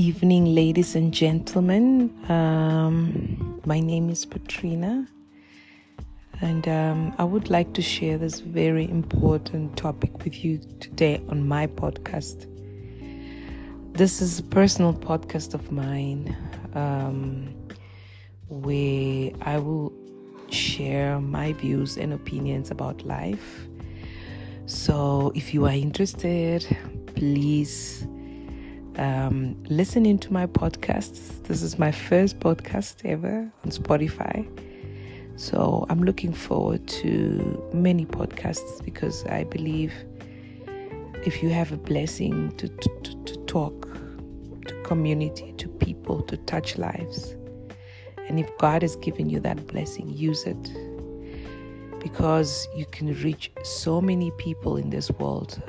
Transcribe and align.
evening, 0.00 0.54
ladies 0.54 0.94
and 0.94 1.12
gentlemen. 1.12 2.10
Um, 2.30 3.60
my 3.66 3.80
name 3.80 4.08
is 4.08 4.24
Patrina, 4.24 5.06
and 6.40 6.66
um, 6.66 7.14
I 7.18 7.24
would 7.24 7.50
like 7.50 7.74
to 7.74 7.82
share 7.82 8.16
this 8.16 8.40
very 8.40 8.88
important 8.88 9.76
topic 9.76 10.24
with 10.24 10.42
you 10.42 10.58
today 10.80 11.20
on 11.28 11.46
my 11.46 11.66
podcast. 11.66 12.46
This 13.92 14.22
is 14.22 14.38
a 14.38 14.42
personal 14.42 14.94
podcast 14.94 15.52
of 15.52 15.70
mine 15.70 16.34
um, 16.74 17.54
where 18.48 19.32
I 19.42 19.58
will 19.58 19.92
share 20.48 21.20
my 21.20 21.52
views 21.52 21.98
and 21.98 22.14
opinions 22.14 22.70
about 22.70 23.04
life. 23.04 23.68
So, 24.64 25.30
if 25.34 25.52
you 25.52 25.66
are 25.66 25.74
interested, 25.74 26.64
please 27.16 28.06
um, 28.96 29.56
listening 29.68 30.18
to 30.18 30.32
my 30.32 30.46
podcasts. 30.46 31.42
This 31.44 31.62
is 31.62 31.78
my 31.78 31.92
first 31.92 32.40
podcast 32.40 33.04
ever 33.04 33.50
on 33.64 33.70
Spotify. 33.70 34.46
So 35.36 35.86
I'm 35.88 36.02
looking 36.02 36.32
forward 36.32 36.86
to 36.88 37.70
many 37.72 38.04
podcasts 38.04 38.84
because 38.84 39.24
I 39.26 39.44
believe 39.44 39.92
if 41.24 41.42
you 41.42 41.50
have 41.50 41.72
a 41.72 41.76
blessing 41.76 42.54
to, 42.56 42.68
to, 42.68 43.22
to 43.24 43.36
talk 43.46 43.88
to 44.66 44.82
community, 44.82 45.52
to 45.58 45.68
people, 45.68 46.22
to 46.22 46.36
touch 46.36 46.76
lives, 46.76 47.36
and 48.28 48.38
if 48.38 48.50
God 48.58 48.82
has 48.82 48.96
given 48.96 49.28
you 49.28 49.40
that 49.40 49.66
blessing, 49.66 50.08
use 50.10 50.44
it 50.44 50.70
because 52.00 52.66
you 52.74 52.86
can 52.86 53.14
reach 53.22 53.50
so 53.62 54.00
many 54.00 54.30
people 54.32 54.76
in 54.76 54.90
this 54.90 55.10
world 55.12 55.62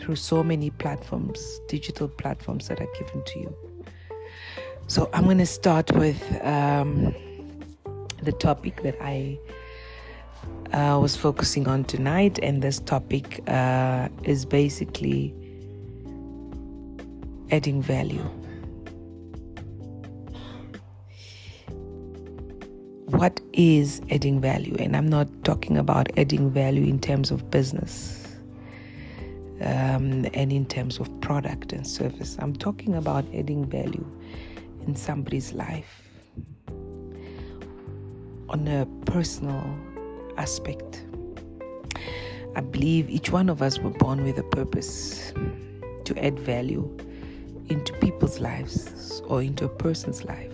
through 0.00 0.16
so 0.16 0.42
many 0.42 0.70
platforms, 0.70 1.60
digital 1.68 2.08
platforms 2.08 2.68
that 2.68 2.80
are 2.80 2.88
given 2.98 3.22
to 3.24 3.38
you. 3.38 3.56
So 4.86 5.08
I'm 5.12 5.24
going 5.24 5.38
to 5.38 5.46
start 5.46 5.92
with 5.92 6.20
um, 6.44 7.14
the 8.22 8.32
topic 8.32 8.82
that 8.82 8.96
I 9.00 9.38
uh, 10.72 10.98
was 11.00 11.16
focusing 11.16 11.68
on 11.68 11.84
tonight, 11.84 12.38
and 12.42 12.60
this 12.60 12.80
topic 12.80 13.40
uh, 13.48 14.08
is 14.24 14.44
basically 14.44 15.34
adding 17.50 17.80
value. 17.80 18.28
What 23.06 23.40
is 23.52 24.02
adding 24.10 24.40
value? 24.40 24.76
And 24.78 24.96
I'm 24.96 25.08
not 25.08 25.28
talking 25.44 25.78
about 25.78 26.10
adding 26.18 26.50
value 26.50 26.84
in 26.84 26.98
terms 26.98 27.30
of 27.30 27.50
business 27.50 28.23
um, 29.60 30.26
and 30.34 30.52
in 30.52 30.66
terms 30.66 30.98
of 30.98 31.08
product 31.20 31.72
and 31.72 31.86
service. 31.86 32.36
I'm 32.40 32.54
talking 32.54 32.94
about 32.94 33.24
adding 33.34 33.64
value 33.64 34.06
in 34.86 34.96
somebody's 34.96 35.52
life 35.52 36.02
on 38.48 38.68
a 38.68 38.86
personal 39.06 39.62
aspect. 40.36 41.04
I 42.56 42.60
believe 42.60 43.08
each 43.10 43.30
one 43.30 43.48
of 43.48 43.62
us 43.62 43.78
were 43.78 43.90
born 43.90 44.22
with 44.22 44.38
a 44.38 44.42
purpose 44.44 45.32
to 46.04 46.24
add 46.24 46.38
value 46.38 46.88
into 47.68 47.92
people's 47.94 48.40
lives 48.40 49.22
or 49.26 49.42
into 49.42 49.64
a 49.64 49.68
person's 49.68 50.24
life. 50.24 50.52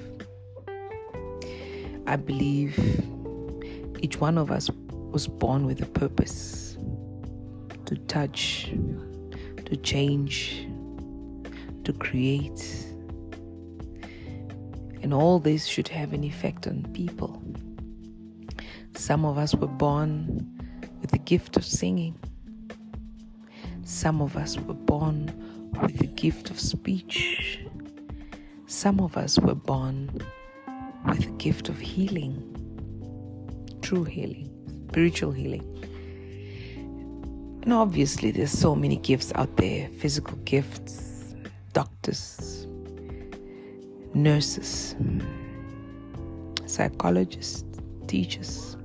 I 2.06 2.16
believe 2.16 2.78
each 4.00 4.20
one 4.20 4.38
of 4.38 4.50
us 4.50 4.70
was 5.10 5.26
born 5.26 5.66
with 5.66 5.82
a 5.82 5.86
purpose 5.86 6.69
to 7.90 7.96
touch, 8.06 8.70
to 9.64 9.76
change, 9.78 10.64
to 11.82 11.92
create. 11.92 12.86
And 15.02 15.12
all 15.12 15.40
this 15.40 15.66
should 15.66 15.88
have 15.88 16.12
an 16.12 16.22
effect 16.22 16.68
on 16.68 16.86
people. 16.92 17.42
Some 18.94 19.24
of 19.24 19.38
us 19.38 19.56
were 19.56 19.66
born 19.66 20.46
with 21.00 21.10
the 21.10 21.18
gift 21.18 21.56
of 21.56 21.64
singing. 21.64 22.16
Some 23.82 24.22
of 24.22 24.36
us 24.36 24.56
were 24.56 24.74
born 24.74 25.32
with 25.82 25.98
the 25.98 26.06
gift 26.06 26.48
of 26.48 26.60
speech. 26.60 27.58
Some 28.68 29.00
of 29.00 29.16
us 29.16 29.36
were 29.36 29.56
born 29.56 30.12
with 31.08 31.24
the 31.24 31.32
gift 31.38 31.68
of 31.68 31.80
healing, 31.80 32.36
true 33.82 34.04
healing, 34.04 34.48
spiritual 34.90 35.32
healing. 35.32 35.69
And 37.62 37.72
obviously, 37.74 38.30
there's 38.30 38.50
so 38.50 38.74
many 38.74 38.96
gifts 38.96 39.32
out 39.34 39.54
there 39.56 39.88
physical 39.98 40.36
gifts, 40.38 41.34
doctors, 41.72 42.66
nurses, 44.14 44.96
psychologists, 46.66 47.64
teachers, 48.06 48.76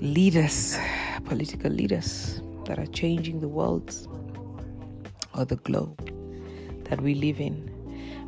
leaders, 0.00 0.78
political 1.24 1.70
leaders 1.70 2.42
that 2.66 2.78
are 2.78 2.86
changing 2.86 3.40
the 3.40 3.48
world 3.48 3.94
or 5.34 5.44
the 5.44 5.56
globe 5.56 6.12
that 6.84 7.00
we 7.00 7.14
live 7.14 7.40
in. 7.40 7.66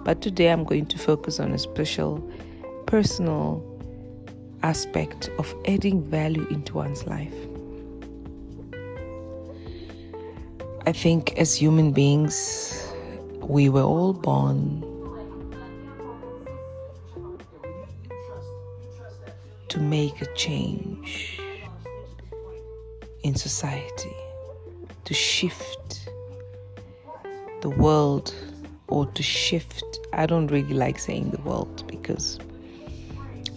But 0.04 0.22
today 0.22 0.50
I'm 0.50 0.64
going 0.64 0.86
to 0.86 0.98
focus 0.98 1.38
on 1.38 1.52
a 1.52 1.58
special 1.58 2.18
personal 2.86 3.62
aspect 4.62 5.28
of 5.38 5.54
adding 5.66 6.02
value 6.02 6.46
into 6.50 6.74
one's 6.74 7.06
life. 7.06 7.34
I 10.84 10.90
think 10.90 11.38
as 11.38 11.54
human 11.54 11.92
beings, 11.92 12.92
we 13.40 13.68
were 13.68 13.82
all 13.82 14.12
born 14.12 14.82
to 19.68 19.78
make 19.78 20.20
a 20.20 20.26
change 20.34 21.40
in 23.22 23.36
society, 23.36 24.16
to 25.04 25.14
shift 25.14 26.10
the 27.60 27.70
world 27.70 28.34
or 28.88 29.06
to 29.06 29.22
shift. 29.22 29.84
I 30.12 30.26
don't 30.26 30.48
really 30.48 30.74
like 30.74 30.98
saying 30.98 31.30
the 31.30 31.40
world 31.42 31.86
because 31.86 32.40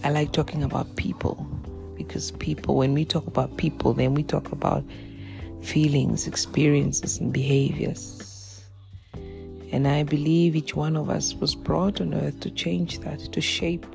I 0.03 0.11
like 0.11 0.31
talking 0.31 0.61
about 0.61 0.95
people. 0.95 1.35
Because 1.97 2.29
people, 2.29 2.75
when 2.75 2.93
we 2.93 3.03
talk 3.03 3.25
about 3.25 3.57
people, 3.57 3.93
then 3.93 4.13
we 4.13 4.21
talk 4.21 4.51
about 4.51 4.83
feelings, 5.65 6.27
experiences, 6.27 7.19
and 7.19 7.33
behaviors. 7.33 8.63
And 9.71 9.87
I 9.87 10.03
believe 10.03 10.55
each 10.55 10.75
one 10.75 10.95
of 10.95 11.09
us 11.09 11.33
was 11.33 11.55
brought 11.55 11.99
on 11.99 12.13
earth 12.13 12.39
to 12.41 12.51
change 12.51 12.99
that, 12.99 13.19
to 13.33 13.41
shape 13.41 13.85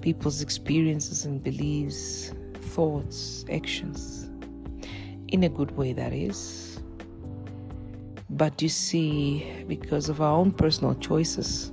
people's 0.00 0.40
experiences 0.40 1.24
and 1.24 1.42
beliefs, 1.42 2.32
thoughts, 2.74 3.44
actions, 3.50 4.30
in 5.28 5.44
a 5.44 5.48
good 5.48 5.76
way, 5.76 5.92
that 5.92 6.12
is. 6.12 6.80
But 8.30 8.62
you 8.62 8.68
see, 8.68 9.64
because 9.68 10.08
of 10.08 10.20
our 10.20 10.36
own 10.36 10.52
personal 10.52 10.94
choices, 10.94 11.72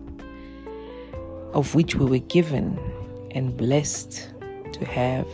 of 1.53 1.73
which 1.75 1.95
we 1.95 2.05
were 2.05 2.25
given 2.25 2.77
and 3.31 3.55
blessed 3.55 4.29
to 4.73 4.85
have 4.85 5.27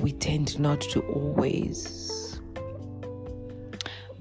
we 0.00 0.12
tend 0.12 0.58
not 0.58 0.80
to 0.80 1.00
always 1.02 2.40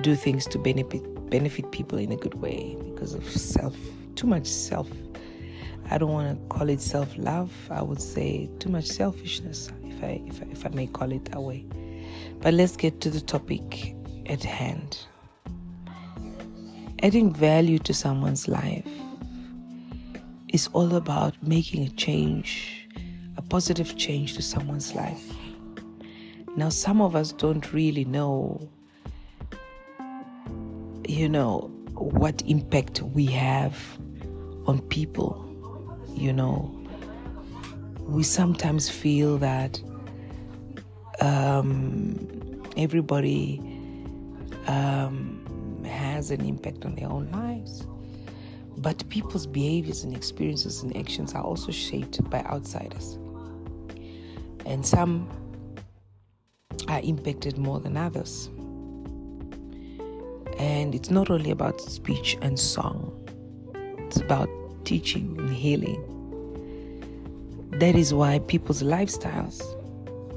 do 0.01 0.15
things 0.15 0.45
to 0.47 0.59
benefit 0.59 1.03
benefit 1.29 1.71
people 1.71 1.97
in 1.97 2.11
a 2.11 2.15
good 2.15 2.35
way 2.35 2.77
because 2.85 3.13
of 3.13 3.27
self 3.29 3.75
too 4.15 4.27
much 4.27 4.47
self 4.47 4.87
I 5.89 5.97
don't 5.97 6.11
want 6.11 6.39
to 6.39 6.55
call 6.55 6.69
it 6.69 6.81
self 6.81 7.15
love 7.17 7.51
I 7.69 7.81
would 7.81 8.01
say 8.01 8.49
too 8.59 8.69
much 8.69 8.85
selfishness 8.85 9.71
if 9.83 10.03
I, 10.03 10.21
if 10.27 10.41
I 10.41 10.45
if 10.51 10.65
I 10.65 10.69
may 10.69 10.87
call 10.87 11.11
it 11.11 11.25
that 11.25 11.41
way. 11.41 11.65
But 12.39 12.53
let's 12.53 12.75
get 12.75 13.01
to 13.01 13.09
the 13.09 13.21
topic 13.21 13.95
at 14.27 14.43
hand. 14.43 14.99
Adding 17.03 17.33
value 17.33 17.79
to 17.79 17.93
someone's 17.93 18.47
life 18.47 18.87
is 20.49 20.67
all 20.73 20.95
about 20.95 21.35
making 21.41 21.85
a 21.85 21.89
change 21.89 22.87
a 23.37 23.41
positive 23.41 23.97
change 23.97 24.33
to 24.35 24.41
someone's 24.41 24.95
life 24.95 25.36
now, 26.57 26.69
some 26.69 27.01
of 27.01 27.15
us 27.15 27.33
don't 27.33 27.71
really 27.71 28.03
know, 28.03 28.67
you 31.07 31.29
know, 31.29 31.69
what 31.93 32.41
impact 32.47 33.03
we 33.03 33.27
have 33.27 33.77
on 34.65 34.81
people. 34.89 35.43
You 36.15 36.33
know, 36.33 36.75
we 38.07 38.23
sometimes 38.23 38.89
feel 38.89 39.37
that 39.37 39.79
um, 41.21 42.63
everybody 42.75 43.59
um, 44.65 45.83
has 45.85 46.31
an 46.31 46.43
impact 46.43 46.85
on 46.85 46.95
their 46.95 47.07
own 47.07 47.29
lives. 47.31 47.85
But 48.77 49.07
people's 49.09 49.45
behaviors 49.45 50.03
and 50.03 50.15
experiences 50.15 50.81
and 50.81 50.97
actions 50.97 51.35
are 51.35 51.43
also 51.43 51.71
shaped 51.71 52.27
by 52.31 52.39
outsiders. 52.39 53.19
And 54.65 54.83
some 54.83 55.29
are 56.87 56.99
impacted 57.01 57.57
more 57.57 57.79
than 57.79 57.97
others. 57.97 58.49
And 60.57 60.95
it's 60.95 61.09
not 61.09 61.29
only 61.29 61.51
about 61.51 61.79
speech 61.81 62.37
and 62.41 62.59
song, 62.59 63.13
it's 63.99 64.17
about 64.17 64.49
teaching 64.85 65.35
and 65.37 65.49
healing. 65.49 66.01
That 67.71 67.95
is 67.95 68.13
why 68.13 68.39
people's 68.39 68.81
lifestyles 68.81 69.61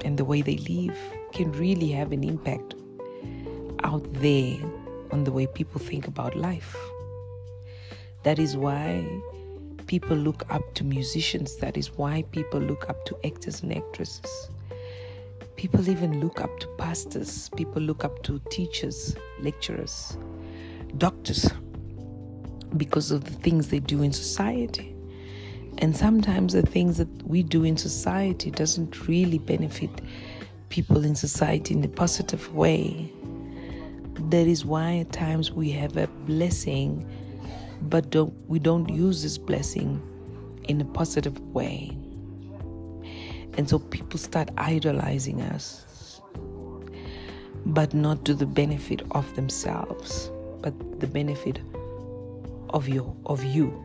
and 0.05 0.17
the 0.17 0.25
way 0.25 0.41
they 0.41 0.57
live 0.57 0.97
can 1.31 1.51
really 1.53 1.89
have 1.91 2.11
an 2.11 2.23
impact 2.23 2.75
out 3.83 4.05
there 4.15 4.57
on 5.11 5.23
the 5.23 5.31
way 5.31 5.47
people 5.47 5.79
think 5.79 6.07
about 6.07 6.35
life. 6.35 6.75
That 8.23 8.37
is 8.37 8.55
why 8.55 9.03
people 9.87 10.15
look 10.15 10.43
up 10.49 10.73
to 10.75 10.83
musicians. 10.83 11.55
That 11.57 11.77
is 11.77 11.97
why 11.97 12.23
people 12.31 12.59
look 12.59 12.89
up 12.89 13.03
to 13.05 13.17
actors 13.25 13.63
and 13.63 13.75
actresses. 13.75 14.49
People 15.61 15.87
even 15.89 16.19
look 16.19 16.41
up 16.41 16.59
to 16.59 16.67
pastors. 16.79 17.51
People 17.55 17.83
look 17.83 18.03
up 18.03 18.23
to 18.23 18.41
teachers, 18.49 19.15
lecturers, 19.41 20.17
doctors 20.97 21.51
because 22.77 23.11
of 23.11 23.25
the 23.25 23.31
things 23.43 23.67
they 23.67 23.77
do 23.77 24.01
in 24.01 24.11
society. 24.11 24.95
And 25.77 25.95
sometimes 25.95 26.53
the 26.53 26.63
things 26.63 26.97
that 26.97 27.09
we 27.27 27.43
do 27.43 27.63
in 27.63 27.77
society 27.77 28.49
doesn't 28.49 29.07
really 29.07 29.37
benefit 29.37 29.91
people 30.69 31.05
in 31.05 31.13
society 31.13 31.75
in 31.75 31.83
a 31.83 31.87
positive 31.87 32.55
way. 32.55 33.13
That 34.31 34.47
is 34.47 34.65
why 34.65 34.97
at 34.97 35.11
times 35.11 35.51
we 35.51 35.69
have 35.73 35.95
a 35.95 36.07
blessing, 36.25 37.07
but 37.83 38.09
don't, 38.09 38.33
we 38.49 38.57
don't 38.57 38.89
use 38.89 39.21
this 39.21 39.37
blessing 39.37 40.01
in 40.63 40.81
a 40.81 40.85
positive 40.85 41.39
way. 41.53 41.95
And 43.57 43.69
so 43.69 43.79
people 43.79 44.17
start 44.17 44.49
idolizing 44.57 45.41
us, 45.41 46.21
but 47.65 47.93
not 47.93 48.25
to 48.25 48.33
the 48.33 48.45
benefit 48.45 49.01
of 49.11 49.35
themselves, 49.35 50.31
but 50.61 50.73
the 50.99 51.07
benefit 51.07 51.59
of 52.69 52.87
you 52.87 53.15
of 53.25 53.43
you. 53.43 53.83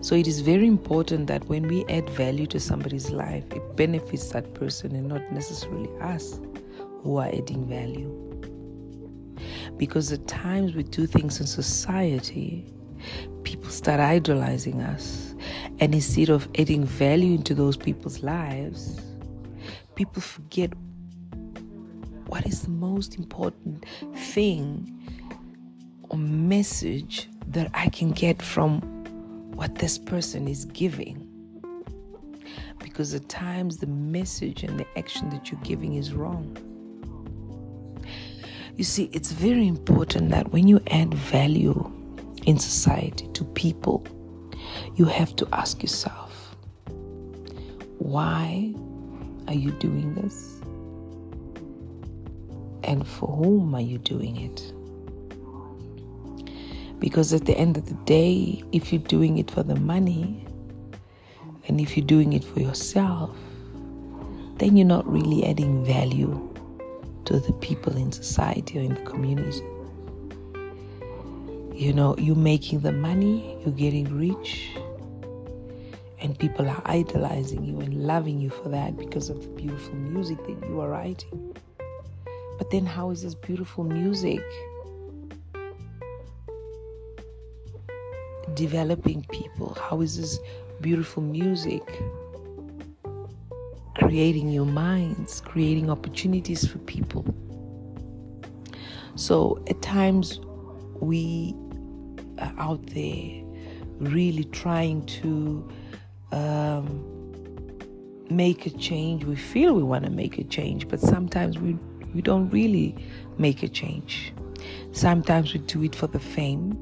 So 0.00 0.14
it 0.14 0.28
is 0.28 0.40
very 0.40 0.66
important 0.66 1.26
that 1.26 1.44
when 1.48 1.66
we 1.66 1.84
add 1.86 2.08
value 2.10 2.46
to 2.48 2.60
somebody's 2.60 3.10
life, 3.10 3.44
it 3.52 3.76
benefits 3.76 4.30
that 4.30 4.54
person 4.54 4.94
and 4.94 5.08
not 5.08 5.32
necessarily 5.32 5.90
us 6.00 6.38
who 7.02 7.16
are 7.16 7.26
adding 7.26 7.66
value. 7.68 8.08
Because 9.76 10.12
at 10.12 10.26
times 10.28 10.74
we 10.74 10.84
do 10.84 11.06
things 11.06 11.40
in 11.40 11.46
society, 11.46 12.72
people 13.42 13.70
start 13.70 13.98
idolizing 14.00 14.82
us. 14.82 15.27
And 15.80 15.94
instead 15.94 16.28
of 16.28 16.48
adding 16.58 16.84
value 16.84 17.34
into 17.34 17.54
those 17.54 17.76
people's 17.76 18.22
lives, 18.22 19.00
people 19.94 20.20
forget 20.20 20.72
what 22.26 22.46
is 22.46 22.62
the 22.62 22.70
most 22.70 23.16
important 23.16 23.86
thing 24.14 24.94
or 26.10 26.18
message 26.18 27.28
that 27.48 27.70
I 27.74 27.88
can 27.88 28.10
get 28.10 28.42
from 28.42 28.80
what 29.54 29.76
this 29.76 29.98
person 29.98 30.46
is 30.48 30.64
giving. 30.66 31.24
Because 32.78 33.14
at 33.14 33.28
times 33.28 33.78
the 33.78 33.86
message 33.86 34.62
and 34.62 34.78
the 34.78 34.86
action 34.96 35.30
that 35.30 35.50
you're 35.50 35.60
giving 35.62 35.94
is 35.94 36.12
wrong. 36.12 36.56
You 38.76 38.84
see, 38.84 39.10
it's 39.12 39.32
very 39.32 39.66
important 39.66 40.30
that 40.30 40.52
when 40.52 40.68
you 40.68 40.80
add 40.88 41.12
value 41.12 41.90
in 42.46 42.58
society 42.58 43.28
to 43.32 43.44
people, 43.44 44.06
you 44.96 45.04
have 45.04 45.34
to 45.36 45.48
ask 45.52 45.82
yourself, 45.82 46.56
why 47.98 48.72
are 49.46 49.54
you 49.54 49.70
doing 49.72 50.14
this? 50.14 50.60
And 52.84 53.06
for 53.06 53.28
whom 53.28 53.74
are 53.74 53.80
you 53.80 53.98
doing 53.98 54.36
it? 54.36 54.72
Because 56.98 57.32
at 57.32 57.44
the 57.44 57.56
end 57.56 57.76
of 57.76 57.86
the 57.86 57.94
day, 58.04 58.62
if 58.72 58.92
you're 58.92 59.02
doing 59.02 59.38
it 59.38 59.50
for 59.50 59.62
the 59.62 59.76
money 59.76 60.44
and 61.68 61.80
if 61.80 61.96
you're 61.96 62.06
doing 62.06 62.32
it 62.32 62.42
for 62.42 62.60
yourself, 62.60 63.36
then 64.56 64.76
you're 64.76 64.86
not 64.86 65.06
really 65.06 65.44
adding 65.44 65.84
value 65.84 66.52
to 67.26 67.38
the 67.38 67.52
people 67.54 67.96
in 67.96 68.10
society 68.10 68.78
or 68.78 68.82
in 68.82 68.94
the 68.94 69.02
community. 69.02 69.62
You 71.78 71.92
know, 71.92 72.16
you're 72.18 72.34
making 72.34 72.80
the 72.80 72.90
money, 72.90 73.56
you're 73.64 73.72
getting 73.72 74.12
rich, 74.18 74.76
and 76.20 76.36
people 76.36 76.68
are 76.68 76.82
idolizing 76.84 77.62
you 77.62 77.78
and 77.78 78.04
loving 78.04 78.40
you 78.40 78.50
for 78.50 78.68
that 78.70 78.96
because 78.96 79.30
of 79.30 79.40
the 79.40 79.48
beautiful 79.50 79.94
music 79.94 80.38
that 80.38 80.68
you 80.68 80.80
are 80.80 80.88
writing. 80.88 81.56
But 82.58 82.72
then, 82.72 82.84
how 82.84 83.10
is 83.10 83.22
this 83.22 83.36
beautiful 83.36 83.84
music 83.84 84.42
developing 88.54 89.24
people? 89.30 89.78
How 89.80 90.00
is 90.00 90.16
this 90.16 90.40
beautiful 90.80 91.22
music 91.22 91.84
creating 93.94 94.50
your 94.50 94.66
minds, 94.66 95.40
creating 95.42 95.90
opportunities 95.90 96.66
for 96.66 96.78
people? 96.78 97.24
So 99.14 99.62
at 99.68 99.80
times 99.80 100.40
we 101.00 101.54
out 102.58 102.84
there 102.86 103.42
really 103.98 104.44
trying 104.44 105.04
to 105.06 105.68
um, 106.32 107.04
make 108.30 108.66
a 108.66 108.70
change. 108.70 109.24
We 109.24 109.36
feel 109.36 109.74
we 109.74 109.82
want 109.82 110.04
to 110.04 110.10
make 110.10 110.38
a 110.38 110.44
change, 110.44 110.88
but 110.88 111.00
sometimes 111.00 111.58
we, 111.58 111.76
we 112.14 112.22
don't 112.22 112.48
really 112.50 112.94
make 113.38 113.62
a 113.62 113.68
change. 113.68 114.32
Sometimes 114.92 115.52
we 115.52 115.60
do 115.60 115.82
it 115.84 115.94
for 115.94 116.06
the 116.06 116.20
fame 116.20 116.76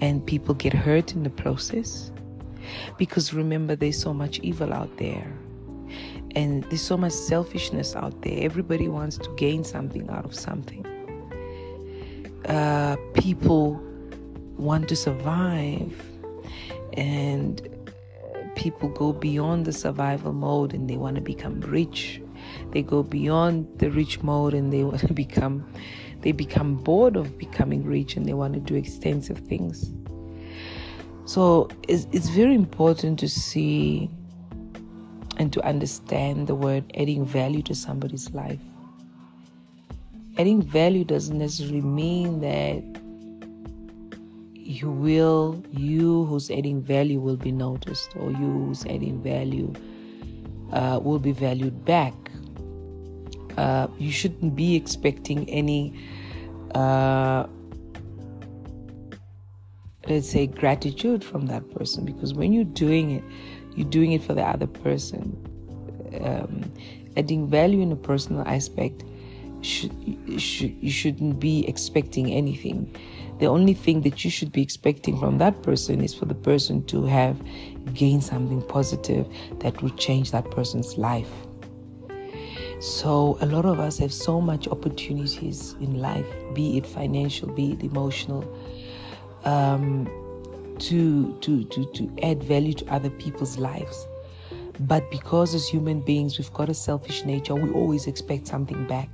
and 0.00 0.26
people 0.26 0.54
get 0.54 0.72
hurt 0.72 1.14
in 1.14 1.22
the 1.22 1.30
process. 1.30 2.10
Because 2.98 3.32
remember, 3.32 3.76
there's 3.76 3.98
so 3.98 4.12
much 4.12 4.38
evil 4.40 4.72
out 4.72 4.96
there, 4.96 5.26
and 6.34 6.64
there's 6.64 6.82
so 6.82 6.96
much 6.96 7.12
selfishness 7.12 7.94
out 7.96 8.22
there. 8.22 8.38
Everybody 8.40 8.88
wants 8.88 9.18
to 9.18 9.30
gain 9.36 9.64
something 9.64 10.08
out 10.10 10.24
of 10.24 10.34
something. 10.34 10.86
Uh, 12.46 12.96
people 13.14 13.80
want 14.62 14.88
to 14.88 14.96
survive, 14.96 15.92
and 16.94 17.68
people 18.54 18.88
go 18.88 19.12
beyond 19.12 19.64
the 19.64 19.72
survival 19.72 20.32
mode 20.32 20.74
and 20.74 20.88
they 20.88 20.96
want 20.96 21.16
to 21.16 21.22
become 21.22 21.60
rich. 21.60 22.20
They 22.72 22.82
go 22.82 23.02
beyond 23.02 23.66
the 23.78 23.90
rich 23.90 24.22
mode 24.22 24.54
and 24.54 24.72
they 24.72 24.84
want 24.84 25.00
to 25.00 25.14
become 25.24 25.66
they 26.20 26.32
become 26.32 26.76
bored 26.76 27.16
of 27.16 27.36
becoming 27.36 27.84
rich 27.84 28.16
and 28.16 28.26
they 28.26 28.32
want 28.32 28.54
to 28.54 28.60
do 28.60 28.76
extensive 28.76 29.38
things. 29.38 29.92
So 31.24 31.68
it's, 31.88 32.06
it's 32.12 32.28
very 32.28 32.54
important 32.54 33.18
to 33.20 33.28
see 33.28 34.08
and 35.38 35.52
to 35.52 35.64
understand 35.66 36.46
the 36.46 36.54
word 36.54 36.84
adding 36.96 37.24
value 37.24 37.62
to 37.62 37.74
somebody's 37.74 38.30
life. 38.30 38.60
Adding 40.38 40.62
value 40.62 41.04
doesn't 41.04 41.38
necessarily 41.38 41.80
mean 41.80 42.40
that 42.40 43.01
you 44.82 44.90
will, 44.90 45.62
you 45.70 46.24
who's 46.24 46.50
adding 46.50 46.82
value 46.82 47.20
will 47.20 47.36
be 47.36 47.52
noticed, 47.52 48.16
or 48.16 48.30
you 48.32 48.50
who's 48.50 48.84
adding 48.86 49.22
value 49.22 49.72
uh, 50.72 50.98
will 51.02 51.20
be 51.20 51.30
valued 51.30 51.84
back. 51.84 52.14
Uh, 53.56 53.86
you 53.98 54.10
shouldn't 54.10 54.56
be 54.56 54.74
expecting 54.74 55.48
any, 55.48 55.94
uh, 56.74 57.46
let's 60.08 60.28
say, 60.28 60.48
gratitude 60.48 61.22
from 61.22 61.46
that 61.46 61.70
person 61.70 62.04
because 62.04 62.34
when 62.34 62.52
you're 62.52 62.64
doing 62.64 63.12
it, 63.12 63.24
you're 63.76 63.88
doing 63.88 64.12
it 64.12 64.22
for 64.22 64.34
the 64.34 64.42
other 64.42 64.66
person. 64.66 65.36
Um, 66.20 66.72
adding 67.16 67.48
value 67.48 67.82
in 67.82 67.92
a 67.92 67.96
personal 67.96 68.42
aspect, 68.48 69.04
should, 69.60 69.92
you 70.02 70.90
shouldn't 70.90 71.38
be 71.38 71.68
expecting 71.68 72.32
anything. 72.32 72.92
The 73.38 73.46
only 73.46 73.74
thing 73.74 74.02
that 74.02 74.24
you 74.24 74.30
should 74.30 74.52
be 74.52 74.62
expecting 74.62 75.18
from 75.18 75.38
that 75.38 75.62
person 75.62 76.02
is 76.02 76.14
for 76.14 76.26
the 76.26 76.34
person 76.34 76.84
to 76.86 77.04
have 77.04 77.40
gained 77.94 78.24
something 78.24 78.62
positive 78.62 79.26
that 79.60 79.82
will 79.82 79.90
change 79.90 80.30
that 80.30 80.50
person's 80.50 80.96
life. 80.96 81.30
So, 82.80 83.38
a 83.40 83.46
lot 83.46 83.64
of 83.64 83.78
us 83.78 83.98
have 83.98 84.12
so 84.12 84.40
much 84.40 84.66
opportunities 84.66 85.74
in 85.80 86.00
life, 86.00 86.26
be 86.52 86.78
it 86.78 86.86
financial, 86.86 87.48
be 87.48 87.72
it 87.72 87.82
emotional, 87.84 88.42
um, 89.44 90.06
to, 90.80 91.32
to, 91.40 91.64
to, 91.64 91.92
to 91.92 92.16
add 92.24 92.42
value 92.42 92.72
to 92.74 92.92
other 92.92 93.10
people's 93.10 93.56
lives. 93.56 94.06
But 94.80 95.08
because 95.12 95.54
as 95.54 95.68
human 95.68 96.00
beings, 96.00 96.38
we've 96.38 96.52
got 96.52 96.68
a 96.68 96.74
selfish 96.74 97.24
nature, 97.24 97.54
we 97.54 97.70
always 97.70 98.08
expect 98.08 98.48
something 98.48 98.84
back. 98.88 99.08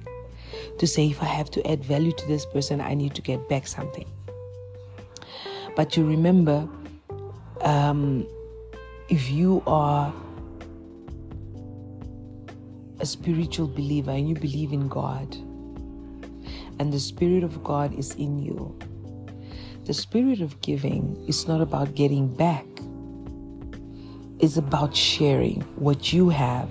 To 0.78 0.86
say, 0.86 1.08
if 1.08 1.22
I 1.22 1.26
have 1.26 1.50
to 1.52 1.70
add 1.70 1.84
value 1.84 2.12
to 2.12 2.26
this 2.26 2.46
person, 2.46 2.80
I 2.80 2.94
need 2.94 3.14
to 3.14 3.22
get 3.22 3.48
back 3.48 3.66
something. 3.66 4.06
But 5.76 5.96
you 5.96 6.06
remember, 6.06 6.68
um, 7.62 8.26
if 9.08 9.30
you 9.30 9.62
are 9.66 10.12
a 13.00 13.06
spiritual 13.06 13.68
believer 13.68 14.10
and 14.10 14.28
you 14.28 14.34
believe 14.34 14.72
in 14.72 14.88
God, 14.88 15.36
and 16.80 16.92
the 16.92 17.00
Spirit 17.00 17.42
of 17.44 17.62
God 17.64 17.96
is 17.98 18.14
in 18.14 18.38
you. 18.38 18.76
The 19.84 19.94
spirit 19.94 20.42
of 20.42 20.60
giving 20.60 21.16
is 21.26 21.48
not 21.48 21.62
about 21.62 21.94
getting 21.94 22.28
back, 22.28 22.66
it's 24.38 24.58
about 24.58 24.94
sharing 24.94 25.62
what 25.76 26.12
you 26.12 26.28
have 26.28 26.68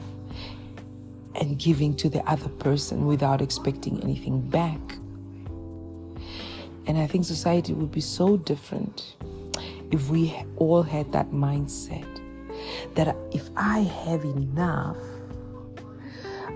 and 1.38 1.58
giving 1.58 1.96
to 1.96 2.10
the 2.10 2.22
other 2.30 2.50
person 2.50 3.06
without 3.06 3.42
expecting 3.42 4.02
anything 4.04 4.42
back. 4.42 4.80
And 6.88 6.98
I 6.98 7.08
think 7.08 7.26
society 7.26 7.74
would 7.74 7.92
be 7.92 8.02
so 8.02 8.38
different 8.38 9.16
if 9.92 10.10
we 10.10 10.36
all 10.58 10.84
had 10.84 11.12
that 11.12 11.32
mindset 11.32 12.06
that 12.96 13.16
if 13.32 13.50
I 13.56 13.80
have 13.80 14.24
enough, 14.24 14.98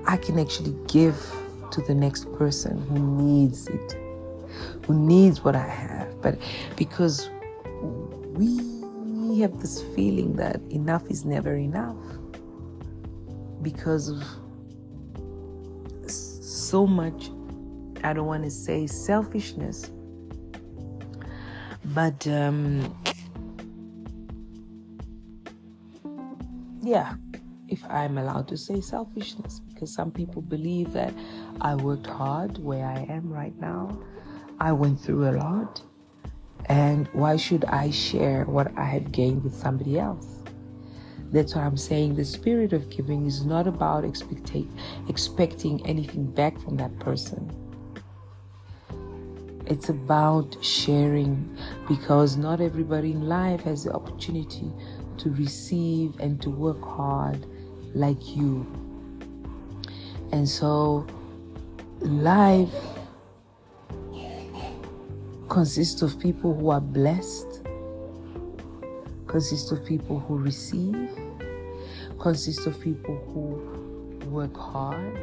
I 0.07 0.17
can 0.17 0.39
actually 0.39 0.75
give 0.87 1.15
to 1.71 1.81
the 1.81 1.93
next 1.93 2.31
person 2.33 2.81
who 2.87 2.99
needs 2.99 3.67
it, 3.67 3.97
who 4.85 4.93
needs 4.93 5.43
what 5.43 5.55
I 5.55 5.67
have. 5.67 6.21
But 6.21 6.39
because 6.75 7.29
we 8.33 9.39
have 9.39 9.59
this 9.61 9.81
feeling 9.95 10.35
that 10.35 10.59
enough 10.69 11.09
is 11.09 11.25
never 11.25 11.55
enough 11.55 11.95
because 13.61 14.09
of 14.09 14.23
so 16.71 16.87
much, 16.87 17.29
I 18.01 18.13
don't 18.13 18.27
want 18.27 18.45
to 18.45 18.49
say 18.49 18.87
selfishness, 18.87 19.91
but 21.83 22.25
um, 22.27 22.95
yeah, 26.81 27.15
if 27.67 27.83
I'm 27.89 28.17
allowed 28.17 28.47
to 28.47 28.57
say 28.57 28.79
selfishness, 28.79 29.59
because 29.67 29.93
some 29.93 30.11
people 30.11 30.41
believe 30.41 30.93
that 30.93 31.13
I 31.59 31.75
worked 31.75 32.07
hard 32.07 32.57
where 32.57 32.85
I 32.85 33.05
am 33.09 33.29
right 33.29 33.57
now. 33.59 33.99
I 34.61 34.71
went 34.71 35.01
through 35.01 35.27
a 35.29 35.35
lot. 35.35 35.81
And 36.67 37.09
why 37.11 37.35
should 37.35 37.65
I 37.65 37.89
share 37.89 38.45
what 38.45 38.71
I 38.77 38.85
have 38.85 39.11
gained 39.11 39.43
with 39.43 39.55
somebody 39.55 39.99
else? 39.99 40.40
That's 41.31 41.55
what 41.55 41.63
I'm 41.63 41.77
saying. 41.77 42.15
The 42.15 42.25
spirit 42.25 42.73
of 42.73 42.89
giving 42.89 43.25
is 43.25 43.45
not 43.45 43.67
about 43.67 44.03
expecting 44.03 44.69
expecting 45.07 45.85
anything 45.87 46.25
back 46.25 46.59
from 46.59 46.77
that 46.77 46.97
person. 46.99 47.49
It's 49.65 49.89
about 49.89 50.57
sharing 50.61 51.57
because 51.87 52.35
not 52.35 52.59
everybody 52.59 53.11
in 53.11 53.29
life 53.29 53.61
has 53.61 53.85
the 53.85 53.93
opportunity 53.93 54.71
to 55.19 55.29
receive 55.31 56.19
and 56.19 56.41
to 56.41 56.49
work 56.49 56.81
hard 56.81 57.45
like 57.93 58.35
you. 58.35 58.65
And 60.31 60.47
so 60.47 61.05
life 61.99 62.73
consists 65.49 66.01
of 66.01 66.17
people 66.19 66.55
who 66.55 66.69
are 66.69 66.81
blessed, 66.81 67.50
consists 69.31 69.71
of 69.71 69.83
people 69.85 70.19
who 70.19 70.37
receive, 70.37 71.09
consists 72.19 72.65
of 72.65 72.79
people 72.81 73.15
who 73.33 74.29
work 74.29 74.55
hard, 74.57 75.17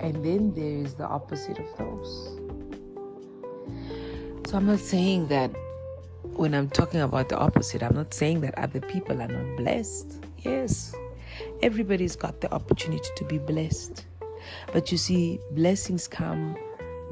and 0.00 0.22
then 0.22 0.52
there 0.54 0.84
is 0.84 0.94
the 0.94 1.06
opposite 1.06 1.58
of 1.58 1.66
those. 1.78 2.38
So 4.46 4.58
I'm 4.58 4.66
not 4.66 4.80
saying 4.80 5.28
that 5.28 5.50
when 6.24 6.54
I'm 6.54 6.68
talking 6.68 7.00
about 7.00 7.30
the 7.30 7.38
opposite, 7.38 7.82
I'm 7.82 7.94
not 7.94 8.12
saying 8.12 8.42
that 8.42 8.58
other 8.58 8.80
people 8.80 9.22
are 9.22 9.28
not 9.28 9.56
blessed. 9.56 10.22
Yes, 10.38 10.94
everybody's 11.62 12.16
got 12.16 12.42
the 12.42 12.52
opportunity 12.52 13.08
to 13.16 13.24
be 13.24 13.38
blessed. 13.38 14.04
But 14.74 14.92
you 14.92 14.98
see, 14.98 15.38
blessings 15.52 16.06
come 16.06 16.56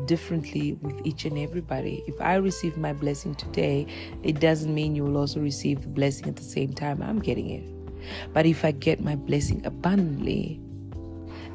differently 0.07 0.75
with 0.75 0.95
each 1.05 1.25
and 1.25 1.39
everybody. 1.39 2.03
If 2.07 2.21
I 2.21 2.37
receive 2.37 2.77
my 2.77 2.93
blessing 2.93 3.35
today, 3.35 3.87
it 4.23 4.41
doesn't 4.41 4.75
mean 4.75 4.95
you 4.95 5.05
will 5.05 5.17
also 5.17 5.41
receive 5.41 5.83
the 5.83 5.89
blessing 5.89 6.29
at 6.29 6.37
the 6.37 6.43
same 6.45 6.73
time 6.73 7.03
I'm 7.03 7.19
getting 7.19 7.51
it. 7.51 8.33
But 8.33 8.47
if 8.47 8.65
I 8.65 8.71
get 8.71 9.01
my 9.01 9.17
blessing 9.17 9.65
abundantly, 9.67 10.61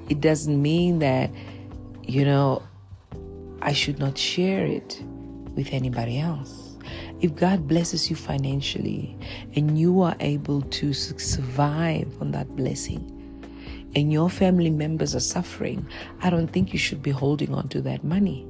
it 0.09 0.19
doesn't 0.21 0.61
mean 0.61 0.99
that, 0.99 1.31
you 2.03 2.25
know, 2.25 2.61
I 3.61 3.71
should 3.73 3.99
not 3.99 4.17
share 4.17 4.65
it 4.65 5.01
with 5.55 5.69
anybody 5.71 6.19
else. 6.19 6.75
If 7.21 7.35
God 7.35 7.67
blesses 7.67 8.09
you 8.09 8.17
financially 8.17 9.17
and 9.55 9.79
you 9.79 10.01
are 10.01 10.15
able 10.19 10.61
to 10.61 10.93
survive 10.93 12.13
on 12.19 12.31
that 12.31 12.53
blessing, 12.57 13.12
and 13.95 14.11
your 14.11 14.29
family 14.29 14.69
members 14.69 15.15
are 15.15 15.19
suffering, 15.19 15.85
I 16.21 16.29
don't 16.29 16.47
think 16.47 16.73
you 16.73 16.79
should 16.79 17.03
be 17.03 17.11
holding 17.11 17.53
on 17.53 17.67
to 17.69 17.81
that 17.81 18.03
money. 18.03 18.47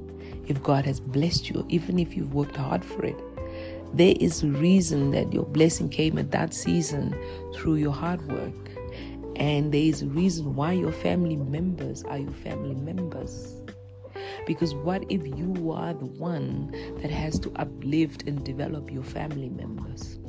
If 0.47 0.61
God 0.63 0.85
has 0.85 0.99
blessed 0.99 1.49
you, 1.49 1.65
even 1.69 1.99
if 1.99 2.15
you've 2.15 2.33
worked 2.33 2.55
hard 2.55 2.83
for 2.83 3.05
it, 3.05 3.19
there 3.93 4.15
is 4.19 4.43
a 4.43 4.47
reason 4.47 5.11
that 5.11 5.31
your 5.31 5.45
blessing 5.45 5.89
came 5.89 6.17
at 6.17 6.31
that 6.31 6.53
season 6.53 7.15
through 7.53 7.75
your 7.75 7.93
hard 7.93 8.25
work. 8.31 8.53
And 9.35 9.73
there 9.73 9.81
is 9.81 10.01
a 10.01 10.07
reason 10.07 10.55
why 10.55 10.73
your 10.73 10.91
family 10.91 11.35
members 11.35 12.03
are 12.03 12.17
your 12.17 12.31
family 12.31 12.75
members. 12.75 13.61
Because 14.45 14.73
what 14.75 15.03
if 15.09 15.25
you 15.37 15.71
are 15.71 15.93
the 15.93 16.05
one 16.05 16.71
that 17.01 17.11
has 17.11 17.39
to 17.39 17.51
uplift 17.55 18.23
and 18.27 18.43
develop 18.43 18.91
your 18.91 19.03
family 19.03 19.49
members? 19.49 20.19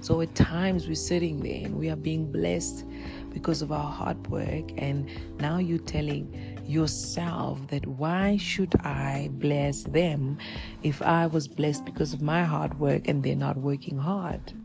So 0.00 0.20
at 0.20 0.34
times 0.34 0.86
we're 0.88 0.94
sitting 0.94 1.40
there 1.40 1.64
and 1.64 1.76
we 1.76 1.88
are 1.88 1.96
being 1.96 2.30
blessed 2.30 2.84
because 3.32 3.62
of 3.62 3.72
our 3.72 3.90
hard 3.90 4.26
work, 4.28 4.70
and 4.76 5.08
now 5.40 5.58
you're 5.58 5.78
telling 5.78 6.32
yourself 6.66 7.66
that 7.68 7.86
why 7.86 8.36
should 8.36 8.74
I 8.84 9.30
bless 9.32 9.82
them 9.84 10.38
if 10.82 11.02
I 11.02 11.26
was 11.26 11.48
blessed 11.48 11.84
because 11.84 12.12
of 12.12 12.22
my 12.22 12.44
hard 12.44 12.78
work 12.78 13.08
and 13.08 13.22
they're 13.22 13.34
not 13.34 13.56
working 13.56 13.98
hard? 13.98 14.52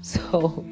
So 0.00 0.64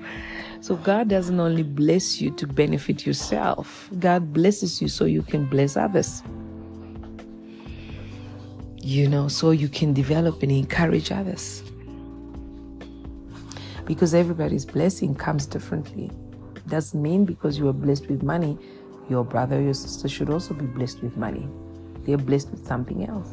so 0.67 0.75
God 0.75 1.09
doesn't 1.09 1.39
only 1.39 1.63
bless 1.63 2.21
you 2.21 2.33
to 2.33 2.47
benefit 2.47 3.07
yourself, 3.07 3.89
God 4.01 4.33
blesses 4.33 4.83
you 4.83 4.89
so 4.89 5.05
you 5.05 5.23
can 5.23 5.47
bless 5.47 5.77
others. 5.77 6.25
You 8.83 9.09
know, 9.09 9.29
so 9.29 9.53
you 9.53 9.69
can 9.69 9.93
develop 9.93 10.43
and 10.43 10.51
encourage 10.51 11.13
others. 11.13 11.63
Because 13.85 14.13
everybody's 14.13 14.65
blessing 14.65 15.15
comes 15.15 15.47
differently. 15.47 16.11
Doesn't 16.69 17.01
mean 17.01 17.25
because 17.25 17.59
you 17.59 17.69
are 17.69 17.73
blessed 17.73 18.09
with 18.09 18.23
money, 18.23 18.59
your 19.09 19.25
brother 19.25 19.59
or 19.59 19.63
your 19.63 19.75
sister 19.75 20.09
should 20.09 20.31
also 20.31 20.55
be 20.55 20.67
blessed 20.67 21.03
with 21.03 21.17
money. 21.17 21.49
They're 22.05 22.19
blessed 22.19 22.51
with 22.51 22.67
something 22.67 23.09
else. 23.09 23.31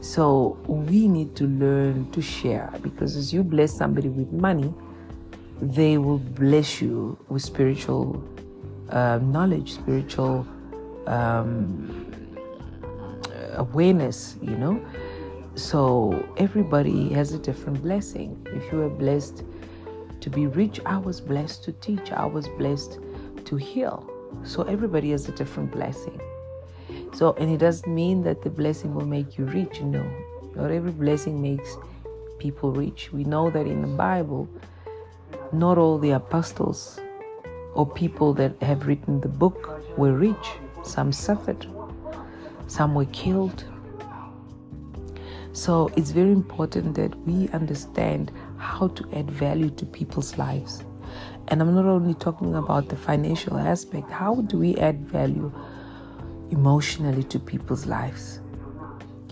So 0.00 0.58
we 0.66 1.08
need 1.08 1.36
to 1.36 1.44
learn 1.44 2.10
to 2.12 2.22
share 2.22 2.72
because 2.82 3.16
as 3.16 3.32
you 3.32 3.42
bless 3.42 3.72
somebody 3.72 4.08
with 4.08 4.32
money, 4.32 4.72
they 5.60 5.98
will 5.98 6.18
bless 6.18 6.80
you 6.80 7.18
with 7.28 7.42
spiritual 7.42 8.24
uh, 8.88 9.18
knowledge, 9.22 9.74
spiritual 9.74 10.46
um, 11.06 12.06
awareness, 13.54 14.36
you 14.40 14.56
know. 14.56 14.80
So 15.54 16.26
everybody 16.38 17.10
has 17.10 17.32
a 17.32 17.38
different 17.38 17.82
blessing. 17.82 18.40
If 18.46 18.72
you 18.72 18.82
are 18.82 18.88
blessed 18.88 19.44
to 20.20 20.30
be 20.30 20.46
rich, 20.46 20.80
I 20.86 20.98
was 20.98 21.20
blessed 21.20 21.64
to 21.64 21.72
teach, 21.72 22.12
I 22.12 22.26
was 22.26 22.48
blessed 22.48 22.98
to 23.44 23.56
heal. 23.56 24.08
So 24.44 24.62
everybody 24.62 25.10
has 25.10 25.28
a 25.28 25.32
different 25.32 25.70
blessing. 25.70 26.20
So, 27.12 27.32
and 27.34 27.50
it 27.50 27.58
doesn't 27.58 27.92
mean 27.92 28.22
that 28.22 28.42
the 28.42 28.50
blessing 28.50 28.94
will 28.94 29.06
make 29.06 29.36
you 29.38 29.44
rich. 29.46 29.80
No, 29.80 30.08
not 30.54 30.70
every 30.70 30.92
blessing 30.92 31.40
makes 31.40 31.76
people 32.38 32.72
rich. 32.72 33.12
We 33.12 33.24
know 33.24 33.50
that 33.50 33.66
in 33.66 33.82
the 33.82 33.88
Bible, 33.88 34.48
not 35.52 35.78
all 35.78 35.98
the 35.98 36.10
apostles 36.10 37.00
or 37.74 37.86
people 37.86 38.32
that 38.34 38.60
have 38.62 38.86
written 38.86 39.20
the 39.20 39.28
book 39.28 39.98
were 39.98 40.12
rich. 40.12 40.50
Some 40.82 41.12
suffered, 41.12 41.66
some 42.66 42.94
were 42.94 43.06
killed. 43.06 43.64
So 45.52 45.90
it's 45.96 46.10
very 46.10 46.30
important 46.30 46.94
that 46.94 47.14
we 47.26 47.48
understand 47.48 48.30
how 48.60 48.88
to 48.88 49.08
add 49.12 49.30
value 49.30 49.70
to 49.70 49.86
people's 49.86 50.36
lives. 50.38 50.84
And 51.48 51.60
I'm 51.60 51.74
not 51.74 51.86
only 51.86 52.14
talking 52.14 52.54
about 52.54 52.88
the 52.88 52.96
financial 52.96 53.58
aspect, 53.58 54.10
how 54.10 54.36
do 54.42 54.58
we 54.58 54.76
add 54.76 55.08
value 55.08 55.52
emotionally 56.50 57.24
to 57.24 57.38
people's 57.38 57.86
lives? 57.86 58.40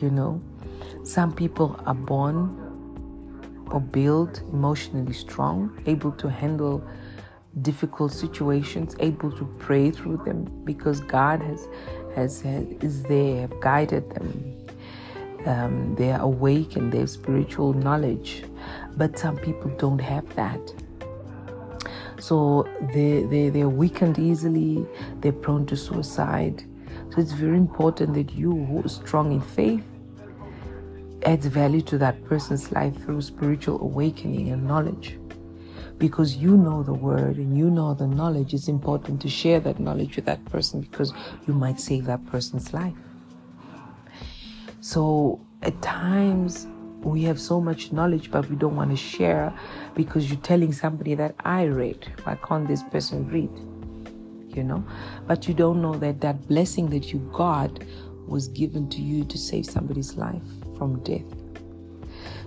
You 0.01 0.11
know, 0.11 0.41
some 1.05 1.33
people 1.33 1.81
are 1.87 1.95
born 1.95 2.65
or 3.71 3.81
built 3.81 4.41
emotionally 4.53 5.13
strong, 5.13 5.81
able 5.87 6.13
to 6.13 6.29
handle 6.29 6.83
difficult 7.63 8.13
situations, 8.13 8.97
able 9.01 9.31
to 9.33 9.45
pray 9.59 9.91
through 9.91 10.23
them 10.25 10.45
because 10.65 11.01
God 11.01 11.43
has 11.43 11.69
has, 12.15 12.41
has 12.43 12.67
is 12.81 13.03
there, 13.05 13.43
have 13.43 13.61
guided 13.61 14.11
them. 14.11 14.55
Um, 15.47 15.95
they 15.95 16.11
are 16.11 16.21
awake 16.21 16.77
and 16.77 16.93
they 16.93 16.99
have 16.99 17.11
spiritual 17.11 17.73
knowledge, 17.73 18.45
but 18.99 19.17
some 19.17 19.37
people 19.37 19.71
don't 19.79 20.01
have 20.01 20.27
that. 20.35 20.61
So 22.19 22.69
they, 22.93 23.23
they, 23.23 23.49
they're 23.49 23.69
weakened 23.69 24.19
easily, 24.19 24.85
they're 25.21 25.33
prone 25.33 25.67
to 25.67 25.77
suicide. 25.77 26.65
So 27.11 27.21
it's 27.21 27.33
very 27.33 27.57
important 27.57 28.15
that 28.15 28.33
you, 28.35 28.51
who 28.51 28.83
are 28.85 28.89
strong 28.89 29.33
in 29.33 29.41
faith, 29.41 29.85
adds 31.23 31.47
value 31.47 31.81
to 31.83 31.99
that 31.99 32.25
person's 32.25 32.73
life 32.73 32.95
through 33.05 33.23
spiritual 33.23 33.81
awakening 33.81 34.51
and 34.51 34.67
knowledge. 34.67 35.19
Because 35.99 36.37
you 36.37 36.57
know 36.57 36.83
the 36.83 36.93
word 36.93 37.37
and 37.37 37.57
you 37.57 37.71
know 37.71 37.95
the 37.95 38.07
knowledge, 38.07 38.53
it's 38.53 38.69
important 38.69 39.21
to 39.23 39.29
share 39.29 39.61
that 39.61 39.79
knowledge 39.81 40.17
with 40.17 40.25
that 40.27 40.45
person 40.47 40.81
because 40.81 41.13
you 41.47 41.55
might 41.55 41.81
save 41.81 42.05
that 42.07 42.25
person's 42.27 42.73
life. 42.73 42.95
So 44.81 45.41
at 45.63 45.81
times 45.83 46.67
we 47.03 47.23
have 47.23 47.41
so 47.41 47.61
much 47.61 47.93
knowledge, 47.93 48.31
but 48.31 48.49
we 48.51 48.57
don't 48.57 48.77
want 48.77 48.91
to 48.91 48.97
share 48.97 49.53
because 49.95 50.31
you're 50.31 50.41
telling 50.41 50.73
somebody 50.73 51.15
that 51.15 51.35
I 51.45 51.65
read. 51.65 52.13
Why 52.25 52.37
can't 52.37 52.67
this 52.67 52.83
person 52.83 53.29
read? 53.29 53.51
You 54.57 54.65
know, 54.65 54.85
but 55.27 55.47
you 55.47 55.55
don't 55.55 55.81
know 55.81 55.95
that 55.95 56.21
that 56.23 56.49
blessing 56.49 56.91
that 56.91 57.13
you 57.13 57.19
got 57.33 57.83
was 58.27 58.49
given 58.49 58.89
to 58.91 59.01
you 59.01 59.25
to 59.25 59.39
save 59.39 59.67
somebody's 59.67 60.17
life 60.17 60.43
from 60.77 61.03
death. 61.05 61.25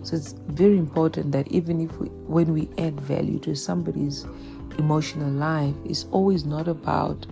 So 0.04 0.16
it's 0.16 0.34
very 0.48 0.78
important 0.78 1.32
that 1.32 1.48
even 1.50 1.80
if 1.80 1.96
we, 2.00 2.08
when 2.08 2.54
we 2.54 2.70
add 2.78 3.00
value 3.00 3.40
to 3.40 3.56
somebody's 3.56 4.26
emotional 4.78 5.30
life, 5.30 5.76
it's 5.86 6.06
always 6.12 6.44
not 6.44 6.68
about 6.68 7.26